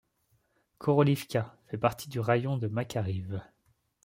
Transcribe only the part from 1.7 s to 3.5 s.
partie du raïon de Makariv.